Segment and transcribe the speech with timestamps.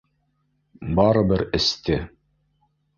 [1.01, 2.03] Барыбер эсте.